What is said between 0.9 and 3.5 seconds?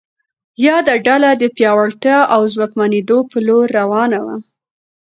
ډله د پیاوړتیا او ځواکمنېدو په